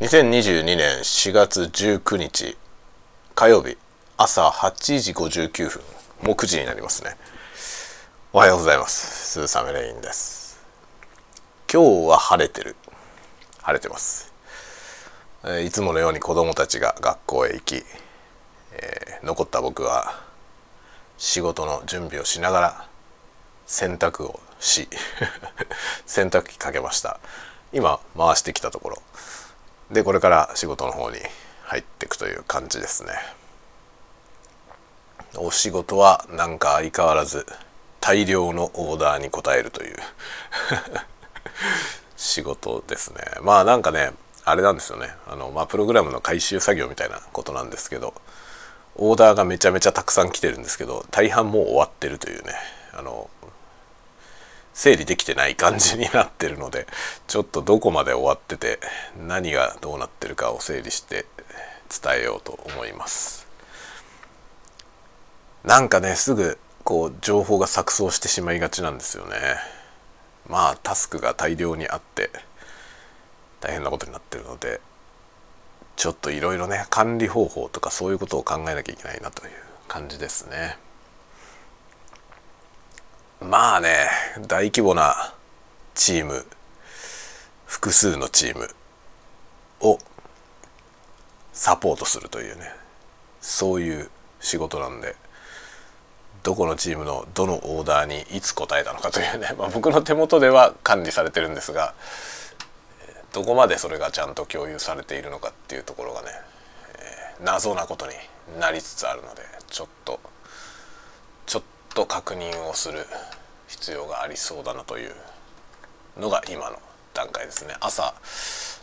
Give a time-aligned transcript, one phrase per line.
[0.00, 2.56] 2022年4月19日
[3.36, 3.78] 火曜日
[4.16, 5.82] 朝8時59分
[6.26, 7.16] もう9時になりますね。
[8.32, 9.30] おはようございます。
[9.30, 10.60] スーサメレインです。
[11.72, 12.74] 今日は晴れてる。
[13.62, 14.32] 晴れてます。
[15.64, 17.76] いつものように子供たちが学校へ行き、
[18.72, 20.20] えー、残った僕は
[21.18, 22.88] 仕事の準備をしながら
[23.66, 24.88] 洗濯をし
[26.04, 27.20] 洗濯機かけました。
[27.72, 29.02] 今回してきたところ
[29.94, 31.18] でこれから仕事の方に
[31.62, 33.12] 入っていくという感じですね。
[35.36, 37.46] お仕事はなんか相変わらず
[38.00, 39.96] 大量のオーダーに応えるという。
[42.16, 43.22] 仕事ですね。
[43.42, 44.12] まあなんかね
[44.44, 45.14] あれなんですよね。
[45.26, 48.14] あの、まあ、プログラムの回収作業みたいなことなんですけど
[48.96, 52.54] オーダーがめちゃめちゃたくさん来てるんですけど大半もう終わってるというね。
[52.92, 53.30] あの
[54.74, 56.86] 整理できてない感じになってるので
[57.28, 58.80] ちょっとどこまで終わってて
[59.26, 61.24] 何がどうなってるかを整理して
[61.88, 63.46] 伝えようと思います
[65.62, 69.36] なんかねすぐこう情報が錯綜してしまいがちなんですよね
[70.48, 72.30] まあタスクが大量にあって
[73.60, 74.80] 大変なことになってるので
[75.96, 79.52] ちょっといろいろね管理方法とかそういうことを考えなきゃいけないなという
[79.88, 80.76] 感じですね。
[83.48, 84.08] まあね
[84.48, 85.34] 大規模な
[85.94, 86.46] チーム
[87.66, 88.68] 複数のチーム
[89.80, 89.98] を
[91.52, 92.70] サポートするというね
[93.40, 95.16] そういう仕事なんで
[96.42, 101.94] どこのチームのどのオーダーにいつ答えたのかというね、まあ、僕の手元では管理されてるんですが
[103.32, 106.28] どこまでそれがちゃんと共有されているのかっていうところがね、
[107.40, 108.12] えー、謎なことに
[108.60, 110.20] なりつつあるのでちょっと
[111.46, 111.62] ちょっ
[111.94, 113.06] と確認をする
[113.84, 115.12] 必要がありそうだなという
[116.18, 116.78] のが今の
[117.12, 117.74] 段階ですね。
[117.80, 118.14] 朝、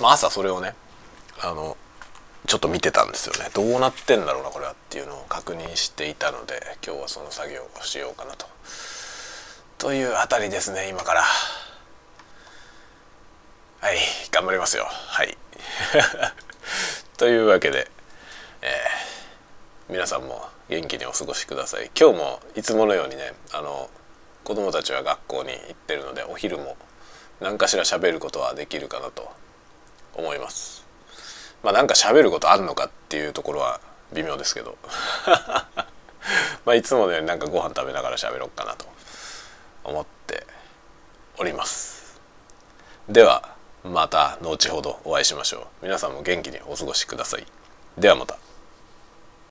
[0.00, 0.74] まあ、朝それをね
[1.42, 1.76] あの
[2.46, 3.50] ちょっと見てたんですよね。
[3.52, 8.46] どうなってんだろうなこれはっていうのを確認していたので今日はその作業をしようかなと。
[9.78, 11.22] というあたりですね今から。
[13.80, 13.96] はい
[14.30, 14.86] 頑張りますよ。
[14.88, 15.36] はい。
[17.18, 17.90] というわけで、
[18.62, 21.90] えー、皆さんも元気にお過ごしください。
[21.98, 23.90] 今日もいつものようにねあの
[24.44, 26.76] 子供たちは学校に行ってるのでお昼も
[27.40, 29.30] 何かしら喋ることはできるかなと
[30.14, 30.86] 思います。
[31.62, 33.80] まあなんか喋ることあるのかっていうところは
[34.12, 34.76] 微妙ですけど。
[36.64, 38.86] まあいつもねなんかご飯食べながら喋ろうかなと
[39.82, 40.46] 思って
[41.38, 42.20] おります。
[43.08, 45.84] ではまた後ほどお会いしましょう。
[45.84, 47.46] 皆さんも元気にお過ごしください。
[47.98, 48.43] ではまた。